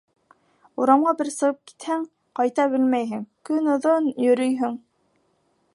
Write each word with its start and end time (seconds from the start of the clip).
Урамға 0.83 1.11
бер 1.19 1.29
сығып 1.33 1.59
китһәң, 1.71 2.07
ҡайта 2.41 2.67
белмәйһең, 2.73 3.23
көн 3.51 3.73
оҙон 3.75 4.13
йөрөйһөң. 4.25 4.85